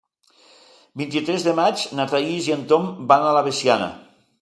El 0.37 1.01
vint-i-tres 1.01 1.45
de 1.49 1.53
maig 1.61 1.85
na 2.01 2.09
Thaís 2.15 2.51
i 2.51 2.59
en 2.59 2.67
Tom 2.75 2.91
van 3.15 3.31
a 3.37 3.49
Veciana. 3.53 3.97